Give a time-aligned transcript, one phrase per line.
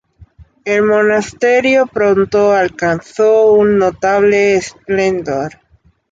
[0.65, 5.51] El monasterio pronto alcanzó un notable esplendor.